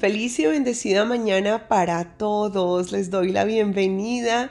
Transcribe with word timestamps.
Feliz 0.00 0.38
y 0.38 0.46
bendecida 0.46 1.04
mañana 1.04 1.68
para 1.68 2.16
todos. 2.16 2.90
Les 2.90 3.10
doy 3.10 3.32
la 3.32 3.44
bienvenida 3.44 4.50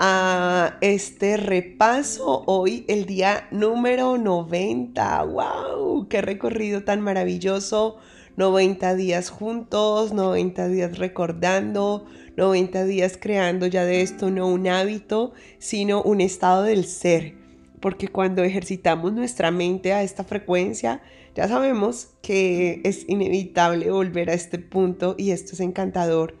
a 0.00 0.78
este 0.80 1.36
repaso. 1.36 2.42
Hoy 2.46 2.84
el 2.88 3.06
día 3.06 3.46
número 3.52 4.18
90. 4.18 5.22
¡Wow! 5.22 6.08
¡Qué 6.08 6.20
recorrido 6.22 6.82
tan 6.82 7.02
maravilloso! 7.02 7.98
90 8.36 8.96
días 8.96 9.30
juntos, 9.30 10.12
90 10.12 10.66
días 10.66 10.98
recordando, 10.98 12.06
90 12.36 12.82
días 12.82 13.16
creando 13.16 13.68
ya 13.68 13.84
de 13.84 14.02
esto 14.02 14.32
no 14.32 14.48
un 14.48 14.66
hábito, 14.66 15.34
sino 15.60 16.02
un 16.02 16.20
estado 16.20 16.64
del 16.64 16.84
ser. 16.84 17.34
Porque 17.80 18.08
cuando 18.08 18.44
ejercitamos 18.44 19.12
nuestra 19.12 19.50
mente 19.50 19.92
a 19.92 20.02
esta 20.02 20.24
frecuencia, 20.24 21.02
ya 21.34 21.48
sabemos 21.48 22.08
que 22.22 22.80
es 22.84 23.08
inevitable 23.08 23.90
volver 23.90 24.30
a 24.30 24.34
este 24.34 24.58
punto 24.58 25.14
y 25.16 25.30
esto 25.30 25.54
es 25.54 25.60
encantador. 25.60 26.36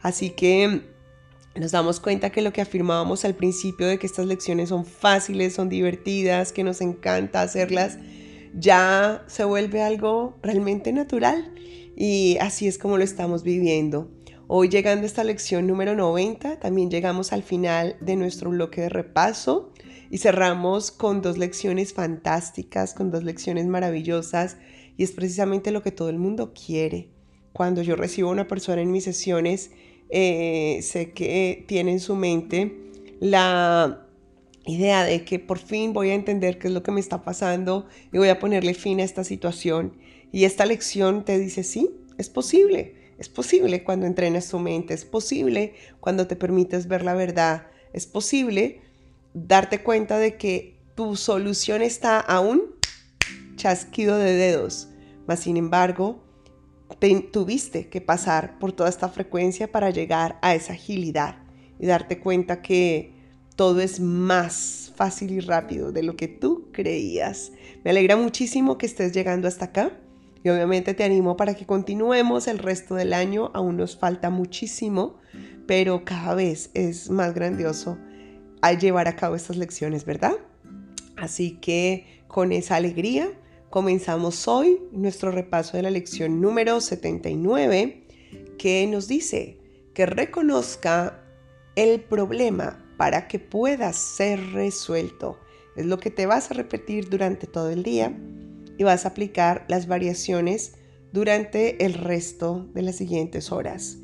Así 0.00 0.30
que 0.30 0.82
nos 1.56 1.72
damos 1.72 2.00
cuenta 2.00 2.30
que 2.30 2.42
lo 2.42 2.52
que 2.52 2.60
afirmábamos 2.60 3.24
al 3.24 3.34
principio 3.34 3.86
de 3.86 3.98
que 3.98 4.06
estas 4.06 4.26
lecciones 4.26 4.68
son 4.70 4.84
fáciles, 4.84 5.54
son 5.54 5.68
divertidas, 5.68 6.52
que 6.52 6.64
nos 6.64 6.80
encanta 6.80 7.42
hacerlas, 7.42 7.98
ya 8.54 9.24
se 9.26 9.44
vuelve 9.44 9.82
algo 9.82 10.36
realmente 10.42 10.92
natural 10.92 11.52
y 11.96 12.38
así 12.40 12.66
es 12.66 12.78
como 12.78 12.98
lo 12.98 13.04
estamos 13.04 13.44
viviendo. 13.44 14.10
Hoy 14.46 14.68
llegando 14.68 15.04
a 15.04 15.06
esta 15.06 15.24
lección 15.24 15.66
número 15.66 15.94
90, 15.94 16.60
también 16.60 16.90
llegamos 16.90 17.32
al 17.32 17.42
final 17.42 17.96
de 18.00 18.16
nuestro 18.16 18.50
bloque 18.50 18.82
de 18.82 18.88
repaso 18.88 19.72
y 20.14 20.18
cerramos 20.18 20.92
con 20.92 21.22
dos 21.22 21.38
lecciones 21.38 21.92
fantásticas, 21.92 22.94
con 22.94 23.10
dos 23.10 23.24
lecciones 23.24 23.66
maravillosas 23.66 24.58
y 24.96 25.02
es 25.02 25.10
precisamente 25.10 25.72
lo 25.72 25.82
que 25.82 25.90
todo 25.90 26.08
el 26.08 26.20
mundo 26.20 26.54
quiere. 26.54 27.08
Cuando 27.52 27.82
yo 27.82 27.96
recibo 27.96 28.28
a 28.28 28.32
una 28.32 28.46
persona 28.46 28.80
en 28.80 28.92
mis 28.92 29.02
sesiones, 29.02 29.72
eh, 30.10 30.78
sé 30.82 31.10
que 31.10 31.64
tiene 31.66 31.90
en 31.90 31.98
su 31.98 32.14
mente 32.14 32.92
la 33.18 34.06
idea 34.64 35.02
de 35.02 35.24
que 35.24 35.40
por 35.40 35.58
fin 35.58 35.92
voy 35.92 36.10
a 36.10 36.14
entender 36.14 36.60
qué 36.60 36.68
es 36.68 36.74
lo 36.74 36.84
que 36.84 36.92
me 36.92 37.00
está 37.00 37.24
pasando 37.24 37.88
y 38.12 38.18
voy 38.18 38.28
a 38.28 38.38
ponerle 38.38 38.74
fin 38.74 39.00
a 39.00 39.02
esta 39.02 39.24
situación. 39.24 39.96
Y 40.30 40.44
esta 40.44 40.64
lección 40.64 41.24
te 41.24 41.40
dice, 41.40 41.64
sí, 41.64 41.90
es 42.18 42.28
posible. 42.28 42.94
Es 43.18 43.28
posible 43.28 43.82
cuando 43.82 44.06
entrenas 44.06 44.48
tu 44.48 44.60
mente, 44.60 44.94
es 44.94 45.04
posible 45.04 45.74
cuando 45.98 46.28
te 46.28 46.36
permites 46.36 46.86
ver 46.86 47.02
la 47.02 47.14
verdad, 47.14 47.66
es 47.92 48.06
posible 48.06 48.84
darte 49.34 49.82
cuenta 49.82 50.18
de 50.18 50.36
que 50.38 50.80
tu 50.94 51.16
solución 51.16 51.82
está 51.82 52.20
a 52.20 52.40
un 52.40 52.76
chasquido 53.56 54.16
de 54.16 54.32
dedos. 54.32 54.88
Mas, 55.26 55.40
sin 55.40 55.56
embargo, 55.56 56.22
tuviste 57.32 57.88
que 57.88 58.00
pasar 58.00 58.58
por 58.58 58.72
toda 58.72 58.88
esta 58.88 59.08
frecuencia 59.08 59.70
para 59.70 59.90
llegar 59.90 60.38
a 60.42 60.54
esa 60.54 60.72
agilidad 60.72 61.38
y 61.78 61.86
darte 61.86 62.20
cuenta 62.20 62.62
que 62.62 63.12
todo 63.56 63.80
es 63.80 64.00
más 64.00 64.92
fácil 64.96 65.32
y 65.32 65.40
rápido 65.40 65.92
de 65.92 66.02
lo 66.02 66.16
que 66.16 66.28
tú 66.28 66.68
creías. 66.72 67.52
Me 67.84 67.90
alegra 67.90 68.16
muchísimo 68.16 68.78
que 68.78 68.86
estés 68.86 69.12
llegando 69.12 69.48
hasta 69.48 69.66
acá 69.66 69.92
y 70.42 70.48
obviamente 70.50 70.94
te 70.94 71.04
animo 71.04 71.36
para 71.36 71.54
que 71.54 71.66
continuemos 71.66 72.48
el 72.48 72.58
resto 72.58 72.94
del 72.94 73.12
año. 73.12 73.50
Aún 73.54 73.76
nos 73.76 73.96
falta 73.96 74.30
muchísimo, 74.30 75.16
pero 75.66 76.04
cada 76.04 76.34
vez 76.34 76.70
es 76.74 77.10
más 77.10 77.34
grandioso 77.34 77.98
a 78.64 78.72
llevar 78.72 79.08
a 79.08 79.14
cabo 79.14 79.36
estas 79.36 79.58
lecciones, 79.58 80.06
¿verdad? 80.06 80.32
Así 81.16 81.58
que 81.60 82.22
con 82.28 82.50
esa 82.50 82.76
alegría 82.76 83.30
comenzamos 83.68 84.48
hoy 84.48 84.80
nuestro 84.90 85.30
repaso 85.30 85.76
de 85.76 85.82
la 85.82 85.90
lección 85.90 86.40
número 86.40 86.80
79 86.80 88.06
que 88.56 88.86
nos 88.86 89.06
dice 89.06 89.58
que 89.92 90.06
reconozca 90.06 91.22
el 91.76 92.00
problema 92.00 92.82
para 92.96 93.28
que 93.28 93.38
pueda 93.38 93.92
ser 93.92 94.40
resuelto. 94.52 95.38
Es 95.76 95.84
lo 95.84 95.98
que 95.98 96.10
te 96.10 96.24
vas 96.24 96.50
a 96.50 96.54
repetir 96.54 97.10
durante 97.10 97.46
todo 97.46 97.68
el 97.68 97.82
día 97.82 98.16
y 98.78 98.82
vas 98.82 99.04
a 99.04 99.08
aplicar 99.08 99.66
las 99.68 99.86
variaciones 99.88 100.76
durante 101.12 101.84
el 101.84 101.92
resto 101.92 102.66
de 102.72 102.80
las 102.80 102.96
siguientes 102.96 103.52
horas, 103.52 103.98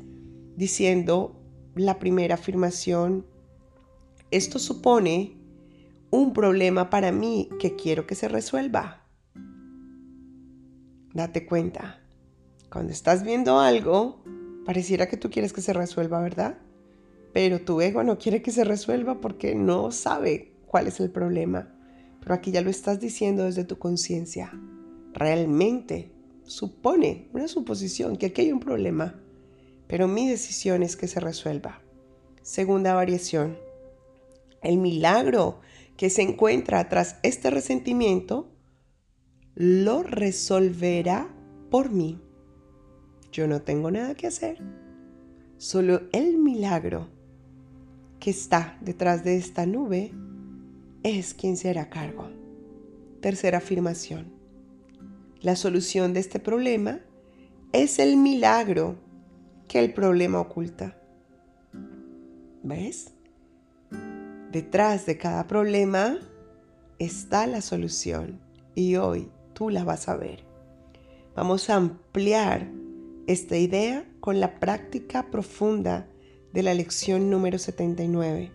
diciendo 0.55 1.41
la 1.73 1.97
primera 1.97 2.35
afirmación 2.35 3.25
esto 4.31 4.59
supone 4.59 5.37
un 6.09 6.33
problema 6.33 6.89
para 6.89 7.11
mí 7.11 7.49
que 7.59 7.75
quiero 7.75 8.07
que 8.07 8.15
se 8.15 8.27
resuelva. 8.27 9.05
Date 11.13 11.45
cuenta, 11.45 12.01
cuando 12.71 12.93
estás 12.93 13.23
viendo 13.23 13.59
algo, 13.59 14.23
pareciera 14.65 15.07
que 15.07 15.17
tú 15.17 15.29
quieres 15.29 15.51
que 15.51 15.61
se 15.61 15.73
resuelva, 15.73 16.21
¿verdad? 16.21 16.57
Pero 17.33 17.61
tu 17.61 17.81
ego 17.81 18.03
no 18.03 18.17
quiere 18.17 18.41
que 18.41 18.51
se 18.51 18.63
resuelva 18.63 19.19
porque 19.19 19.53
no 19.53 19.91
sabe 19.91 20.53
cuál 20.65 20.87
es 20.87 20.99
el 21.01 21.11
problema. 21.11 21.73
Pero 22.21 22.33
aquí 22.33 22.51
ya 22.51 22.61
lo 22.61 22.69
estás 22.69 22.99
diciendo 22.99 23.43
desde 23.43 23.65
tu 23.65 23.77
conciencia. 23.77 24.51
Realmente 25.13 26.11
supone 26.43 27.29
una 27.33 27.47
suposición 27.49 28.15
que 28.15 28.27
aquí 28.27 28.41
hay 28.41 28.51
un 28.53 28.59
problema, 28.59 29.19
pero 29.87 30.07
mi 30.07 30.29
decisión 30.29 30.83
es 30.83 30.95
que 30.95 31.07
se 31.07 31.19
resuelva. 31.19 31.81
Segunda 32.41 32.93
variación 32.93 33.57
el 34.61 34.77
milagro 34.77 35.59
que 35.97 36.09
se 36.09 36.21
encuentra 36.21 36.89
tras 36.89 37.17
este 37.23 37.49
resentimiento 37.49 38.51
lo 39.55 40.03
resolverá 40.03 41.29
por 41.69 41.91
mí. 41.91 42.19
Yo 43.31 43.47
no 43.47 43.61
tengo 43.61 43.91
nada 43.91 44.15
que 44.15 44.27
hacer. 44.27 44.57
Solo 45.57 46.01
el 46.11 46.37
milagro 46.37 47.09
que 48.19 48.29
está 48.31 48.77
detrás 48.81 49.23
de 49.23 49.37
esta 49.37 49.65
nube 49.65 50.11
es 51.03 51.33
quien 51.33 51.57
se 51.57 51.69
hará 51.69 51.89
cargo. 51.89 52.29
Tercera 53.19 53.59
afirmación. 53.59 54.31
La 55.41 55.55
solución 55.55 56.13
de 56.13 56.19
este 56.19 56.39
problema 56.39 56.99
es 57.71 57.99
el 57.99 58.17
milagro 58.17 58.95
que 59.67 59.79
el 59.79 59.93
problema 59.93 60.39
oculta. 60.39 60.97
¿Ves? 62.63 63.13
Detrás 64.51 65.05
de 65.05 65.17
cada 65.17 65.47
problema 65.47 66.19
está 66.99 67.47
la 67.47 67.61
solución 67.61 68.41
y 68.75 68.97
hoy 68.97 69.31
tú 69.53 69.69
la 69.69 69.85
vas 69.85 70.09
a 70.09 70.17
ver. 70.17 70.43
Vamos 71.37 71.69
a 71.69 71.77
ampliar 71.77 72.69
esta 73.27 73.55
idea 73.55 74.05
con 74.19 74.41
la 74.41 74.59
práctica 74.59 75.31
profunda 75.31 76.09
de 76.51 76.63
la 76.63 76.73
lección 76.73 77.29
número 77.29 77.59
79. 77.59 78.51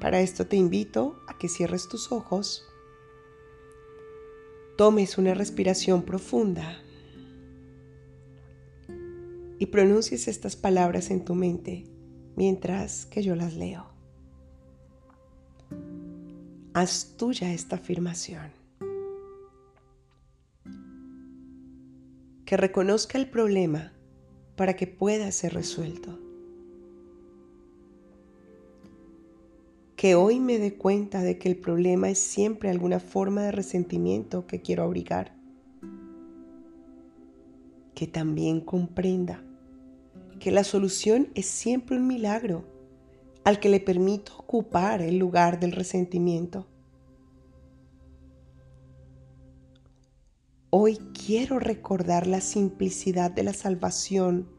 Para 0.00 0.20
esto 0.20 0.48
te 0.48 0.56
invito 0.56 1.20
a 1.28 1.38
que 1.38 1.48
cierres 1.48 1.88
tus 1.88 2.10
ojos, 2.10 2.64
tomes 4.76 5.18
una 5.18 5.34
respiración 5.34 6.02
profunda 6.02 6.82
y 9.60 9.66
pronuncies 9.66 10.26
estas 10.26 10.56
palabras 10.56 11.12
en 11.12 11.24
tu 11.24 11.36
mente 11.36 11.84
mientras 12.34 13.06
que 13.06 13.22
yo 13.22 13.36
las 13.36 13.54
leo. 13.54 13.87
Haz 16.80 17.16
tuya 17.16 17.52
esta 17.52 17.74
afirmación. 17.74 18.52
Que 22.44 22.56
reconozca 22.56 23.18
el 23.18 23.28
problema 23.28 23.92
para 24.54 24.76
que 24.76 24.86
pueda 24.86 25.32
ser 25.32 25.54
resuelto. 25.54 26.16
Que 29.96 30.14
hoy 30.14 30.38
me 30.38 30.60
dé 30.60 30.76
cuenta 30.76 31.20
de 31.20 31.36
que 31.36 31.48
el 31.48 31.56
problema 31.56 32.10
es 32.10 32.20
siempre 32.20 32.70
alguna 32.70 33.00
forma 33.00 33.42
de 33.42 33.50
resentimiento 33.50 34.46
que 34.46 34.62
quiero 34.62 34.84
abrigar. 34.84 35.34
Que 37.96 38.06
también 38.06 38.60
comprenda 38.60 39.42
que 40.38 40.52
la 40.52 40.62
solución 40.62 41.26
es 41.34 41.46
siempre 41.46 41.96
un 41.96 42.06
milagro 42.06 42.77
al 43.48 43.60
que 43.60 43.70
le 43.70 43.80
permito 43.80 44.36
ocupar 44.36 45.00
el 45.00 45.16
lugar 45.16 45.58
del 45.58 45.72
resentimiento. 45.72 46.66
Hoy 50.68 50.98
quiero 51.14 51.58
recordar 51.58 52.26
la 52.26 52.42
simplicidad 52.42 53.30
de 53.30 53.44
la 53.44 53.54
salvación, 53.54 54.50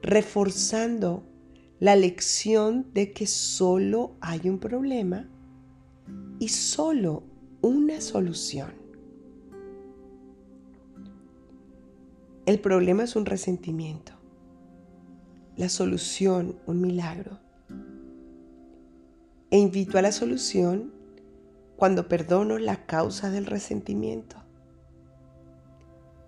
reforzando 0.00 1.24
la 1.80 1.96
lección 1.96 2.86
de 2.94 3.12
que 3.12 3.26
solo 3.26 4.12
hay 4.20 4.48
un 4.48 4.60
problema 4.60 5.28
y 6.38 6.50
solo 6.50 7.24
una 7.62 8.00
solución. 8.00 8.74
El 12.46 12.60
problema 12.60 13.02
es 13.02 13.16
un 13.16 13.26
resentimiento, 13.26 14.12
la 15.56 15.68
solución 15.68 16.54
un 16.68 16.80
milagro 16.80 17.43
e 19.50 19.58
invito 19.58 19.98
a 19.98 20.02
la 20.02 20.12
solución 20.12 20.92
cuando 21.76 22.08
perdono 22.08 22.58
la 22.58 22.86
causa 22.86 23.30
del 23.30 23.46
resentimiento 23.46 24.36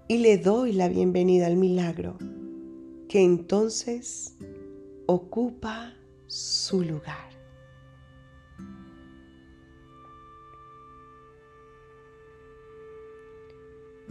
y 0.08 0.18
le 0.18 0.38
doy 0.38 0.72
la 0.72 0.88
bienvenida 0.88 1.46
al 1.46 1.56
milagro 1.56 2.18
que 3.08 3.22
entonces 3.22 4.36
ocupa 5.06 5.94
su 6.26 6.82
lugar. 6.82 7.26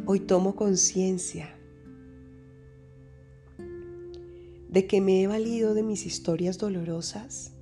Hoy 0.05 0.19
tomo 0.19 0.55
conciencia 0.55 1.57
de 4.69 4.87
que 4.87 5.01
me 5.01 5.23
he 5.23 5.27
valido 5.27 5.73
de 5.73 5.83
mis 5.83 6.05
historias 6.05 6.57
dolorosas 6.57 7.54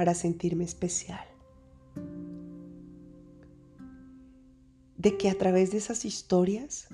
para 0.00 0.14
sentirme 0.14 0.64
especial. 0.64 1.20
De 4.96 5.18
que 5.18 5.28
a 5.28 5.36
través 5.36 5.72
de 5.72 5.76
esas 5.76 6.06
historias 6.06 6.88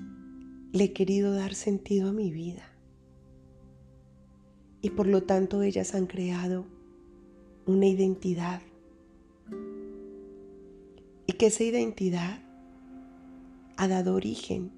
le 0.73 0.83
he 0.83 0.91
querido 0.91 1.33
dar 1.33 1.53
sentido 1.55 2.09
a 2.09 2.11
mi 2.11 2.31
vida. 2.31 2.69
Y 4.81 4.89
por 4.89 5.07
lo 5.07 5.23
tanto 5.23 5.61
ellas 5.61 5.95
han 5.95 6.05
creado 6.05 6.65
una 7.65 7.87
identidad. 7.87 8.61
Y 11.27 11.31
que 11.31 11.45
esa 11.45 11.63
identidad 11.63 12.41
ha 13.77 13.87
dado 13.87 14.15
origen 14.15 14.69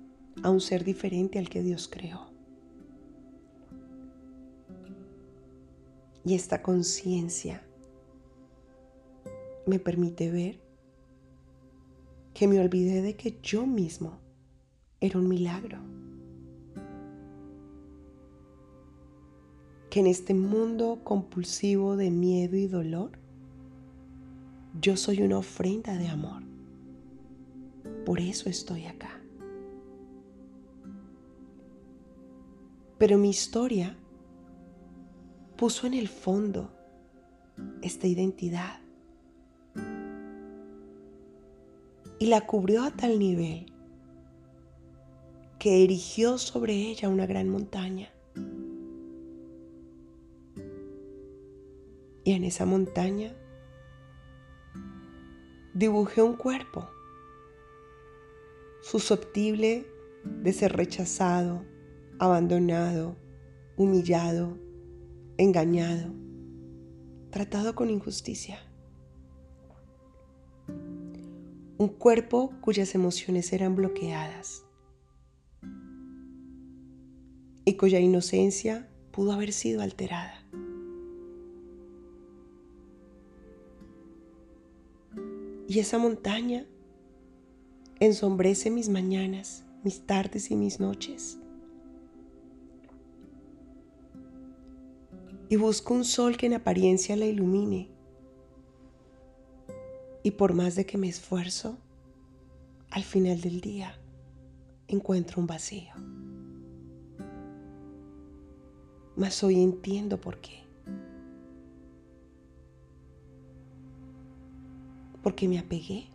a 0.43 0.51
un 0.51 0.61
ser 0.61 0.83
diferente 0.83 1.39
al 1.39 1.49
que 1.49 1.63
Dios 1.63 1.89
creó. 1.91 2.29
Y 6.23 6.35
esta 6.35 6.61
conciencia 6.61 7.63
me 9.65 9.79
permite 9.79 10.31
ver 10.31 10.59
que 12.33 12.47
me 12.47 12.59
olvidé 12.59 13.01
de 13.01 13.15
que 13.15 13.39
yo 13.41 13.65
mismo 13.65 14.19
era 15.01 15.19
un 15.19 15.27
milagro. 15.27 15.79
Que 19.89 20.01
en 20.01 20.07
este 20.07 20.33
mundo 20.33 21.01
compulsivo 21.03 21.97
de 21.97 22.11
miedo 22.11 22.55
y 22.55 22.67
dolor, 22.67 23.11
yo 24.79 24.95
soy 24.95 25.21
una 25.21 25.39
ofrenda 25.39 25.97
de 25.97 26.07
amor. 26.07 26.43
Por 28.05 28.19
eso 28.19 28.49
estoy 28.49 28.85
acá. 28.85 29.19
Pero 32.97 33.17
mi 33.17 33.29
historia 33.29 33.97
puso 35.57 35.87
en 35.87 35.93
el 35.93 36.07
fondo 36.07 36.71
esta 37.81 38.07
identidad 38.07 38.79
y 42.19 42.27
la 42.27 42.45
cubrió 42.45 42.83
a 42.83 42.91
tal 42.91 43.17
nivel 43.17 43.65
que 45.57 45.83
erigió 45.83 46.37
sobre 46.37 46.73
ella 46.73 47.09
una 47.09 47.25
gran 47.25 47.49
montaña. 47.49 48.09
Y 52.23 52.33
en 52.33 52.43
esa 52.43 52.65
montaña 52.65 53.33
dibujé 55.73 56.21
un 56.21 56.35
cuerpo 56.35 56.89
susceptible 58.81 59.87
de 60.23 60.53
ser 60.53 60.73
rechazado, 60.73 61.65
abandonado, 62.19 63.15
humillado, 63.77 64.57
engañado, 65.37 66.13
tratado 67.31 67.75
con 67.75 67.89
injusticia. 67.89 68.68
Un 71.79 71.87
cuerpo 71.87 72.53
cuyas 72.61 72.93
emociones 72.93 73.51
eran 73.51 73.75
bloqueadas 73.75 74.63
y 77.65 77.75
cuya 77.75 77.99
inocencia 77.99 78.87
pudo 79.11 79.31
haber 79.31 79.51
sido 79.51 79.81
alterada. 79.81 80.45
Y 85.67 85.79
esa 85.79 85.97
montaña 85.97 86.67
ensombrece 87.99 88.69
mis 88.69 88.89
mañanas, 88.89 89.63
mis 89.83 90.05
tardes 90.05 90.51
y 90.51 90.55
mis 90.55 90.79
noches. 90.79 91.39
y 95.49 95.55
busco 95.55 95.95
un 95.95 96.05
sol 96.05 96.37
que 96.37 96.45
en 96.45 96.53
apariencia 96.53 97.15
la 97.15 97.25
ilumine. 97.25 97.89
Y 100.23 100.31
por 100.31 100.53
más 100.53 100.75
de 100.75 100.85
que 100.85 100.97
me 100.97 101.07
esfuerzo, 101.07 101.77
al 102.91 103.03
final 103.03 103.41
del 103.41 103.61
día 103.61 103.93
encuentro 104.87 105.39
un 105.39 105.47
vacío. 105.47 105.93
Mas 109.15 109.43
hoy 109.43 109.61
entiendo 109.61 110.19
por 110.19 110.39
qué. 110.39 110.63
Porque 115.21 115.47
me 115.47 115.59
apegué 115.59 116.07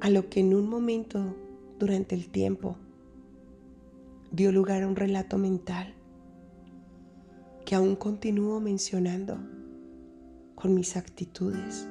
a 0.00 0.10
lo 0.10 0.28
que 0.28 0.40
en 0.40 0.54
un 0.54 0.68
momento 0.68 1.34
durante 1.78 2.14
el 2.14 2.28
tiempo 2.28 2.76
dio 4.30 4.52
lugar 4.52 4.82
a 4.82 4.88
un 4.88 4.96
relato 4.96 5.38
mental 5.38 5.94
que 7.64 7.74
aún 7.74 7.96
continúo 7.96 8.60
mencionando 8.60 9.38
con 10.62 10.74
mis 10.74 10.96
actitudes, 10.96 11.88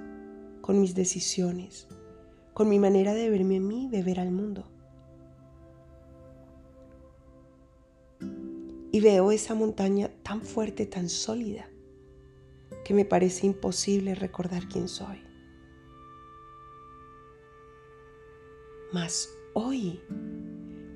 con 0.61 0.79
mis 0.79 0.95
decisiones, 0.95 1.89
con 2.53 2.69
mi 2.69 2.79
manera 2.79 3.13
de 3.13 3.29
verme 3.29 3.57
a 3.57 3.59
mí, 3.59 3.89
de 3.91 4.01
ver 4.01 4.17
al 4.17 4.31
mundo. 4.31 4.71
Y 8.93 9.01
veo 9.01 9.33
esa 9.33 9.55
montaña 9.55 10.09
tan 10.23 10.41
fuerte, 10.41 10.85
tan 10.85 11.09
sólida, 11.09 11.67
que 12.85 12.93
me 12.93 13.03
parece 13.03 13.45
imposible 13.45 14.15
recordar 14.15 14.69
quién 14.69 14.87
soy. 14.87 15.21
Mas 18.93 19.27
hoy 19.53 19.99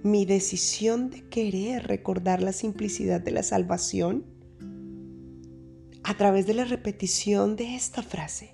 mi 0.01 0.25
decisión 0.25 1.09
de 1.09 1.27
querer 1.27 1.87
recordar 1.87 2.41
la 2.41 2.53
simplicidad 2.53 3.19
de 3.19 3.31
la 3.31 3.43
salvación 3.43 4.34
a 6.07 6.13
través 6.15 6.45
de 6.45 6.53
la 6.53 6.65
repetición 6.65 7.55
de 7.55 7.75
esta 7.75 8.03
frase. 8.03 8.53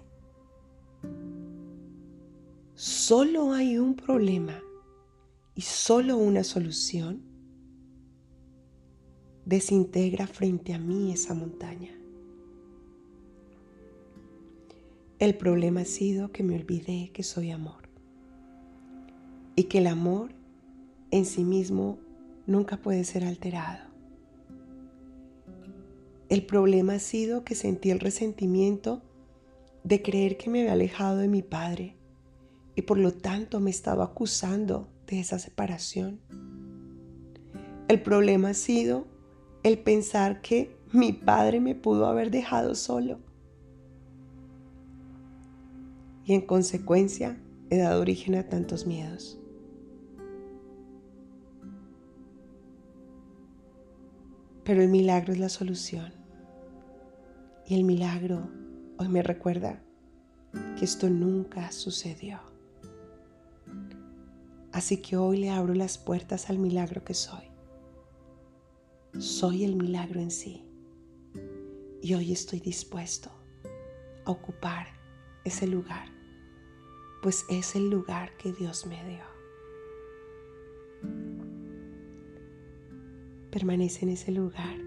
Solo 2.75 3.51
hay 3.51 3.77
un 3.77 3.95
problema 3.95 4.63
y 5.53 5.61
solo 5.61 6.15
una 6.15 6.45
solución. 6.45 7.21
Desintegra 9.43 10.27
frente 10.27 10.73
a 10.73 10.79
mí 10.79 11.11
esa 11.11 11.33
montaña. 11.33 11.93
El 15.19 15.35
problema 15.35 15.81
ha 15.81 15.85
sido 15.85 16.31
que 16.31 16.43
me 16.43 16.55
olvidé 16.55 17.11
que 17.13 17.23
soy 17.23 17.51
amor 17.51 17.89
y 19.57 19.65
que 19.65 19.79
el 19.79 19.87
amor 19.87 20.31
en 21.11 21.25
sí 21.25 21.43
mismo 21.43 21.99
nunca 22.47 22.77
puede 22.77 23.03
ser 23.03 23.25
alterado. 23.25 23.90
El 26.31 26.45
problema 26.45 26.93
ha 26.93 26.99
sido 26.99 27.43
que 27.43 27.55
sentí 27.55 27.91
el 27.91 27.99
resentimiento 27.99 29.01
de 29.83 30.01
creer 30.01 30.37
que 30.37 30.49
me 30.49 30.61
había 30.61 30.71
alejado 30.71 31.17
de 31.17 31.27
mi 31.27 31.41
padre 31.41 31.97
y 32.73 32.83
por 32.83 32.97
lo 32.97 33.11
tanto 33.11 33.59
me 33.59 33.69
estaba 33.69 34.05
acusando 34.05 34.87
de 35.07 35.19
esa 35.19 35.39
separación. 35.39 36.21
El 37.89 38.01
problema 38.01 38.51
ha 38.51 38.53
sido 38.53 39.07
el 39.63 39.77
pensar 39.79 40.39
que 40.39 40.73
mi 40.93 41.11
padre 41.11 41.59
me 41.59 41.75
pudo 41.75 42.05
haber 42.05 42.31
dejado 42.31 42.75
solo. 42.75 43.19
Y 46.23 46.33
en 46.33 46.45
consecuencia 46.45 47.37
he 47.69 47.77
dado 47.77 47.99
origen 47.99 48.35
a 48.35 48.47
tantos 48.47 48.87
miedos. 48.87 49.37
Pero 54.63 54.81
el 54.81 54.87
milagro 54.87 55.33
es 55.33 55.39
la 55.39 55.49
solución. 55.49 56.20
Y 57.65 57.75
el 57.75 57.83
milagro 57.83 58.49
hoy 58.97 59.07
me 59.07 59.23
recuerda 59.23 59.81
que 60.77 60.85
esto 60.85 61.09
nunca 61.09 61.71
sucedió. 61.71 62.39
Así 64.71 65.01
que 65.01 65.17
hoy 65.17 65.37
le 65.37 65.49
abro 65.49 65.73
las 65.73 65.97
puertas 65.97 66.49
al 66.49 66.57
milagro 66.57 67.03
que 67.03 67.13
soy. 67.13 67.43
Soy 69.17 69.63
el 69.63 69.75
milagro 69.75 70.19
en 70.19 70.31
sí. 70.31 70.65
Y 72.01 72.13
hoy 72.13 72.31
estoy 72.31 72.59
dispuesto 72.59 73.29
a 74.25 74.31
ocupar 74.31 74.87
ese 75.43 75.67
lugar, 75.67 76.07
pues 77.21 77.45
es 77.49 77.75
el 77.75 77.89
lugar 77.89 78.35
que 78.37 78.53
Dios 78.53 78.85
me 78.85 79.03
dio. 79.05 79.23
Permanece 83.51 84.05
en 84.05 84.09
ese 84.09 84.31
lugar, 84.31 84.77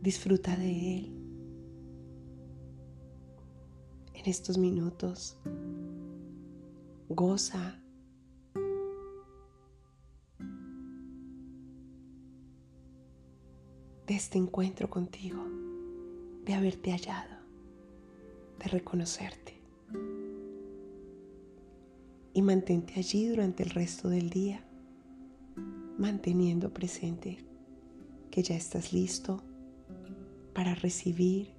disfruta 0.00 0.56
de 0.56 0.98
él 0.98 1.19
en 4.20 4.30
estos 4.30 4.58
minutos. 4.58 5.36
Goza. 7.08 7.76
de 14.06 14.16
este 14.16 14.38
encuentro 14.38 14.90
contigo, 14.90 15.40
de 16.44 16.54
haberte 16.54 16.90
hallado, 16.90 17.36
de 18.58 18.64
reconocerte. 18.66 19.60
Y 22.34 22.42
mantente 22.42 22.94
allí 22.96 23.28
durante 23.28 23.62
el 23.62 23.70
resto 23.70 24.08
del 24.08 24.28
día, 24.28 24.64
manteniendo 25.96 26.74
presente 26.74 27.38
que 28.32 28.42
ya 28.42 28.56
estás 28.56 28.92
listo 28.92 29.44
para 30.54 30.74
recibir, 30.74 31.52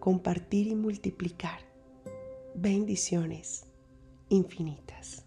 compartir 0.00 0.66
y 0.66 0.74
multiplicar 0.74 1.69
bendiciones 2.54 3.66
infinitas. 4.28 5.24